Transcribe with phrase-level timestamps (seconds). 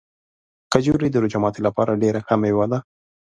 [0.73, 2.79] کجورې د روژه ماتي لپاره ډېره ښه مېوه ده.